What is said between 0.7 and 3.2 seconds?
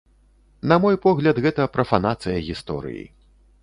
На мой погляд, гэта прафанацыя гісторыі.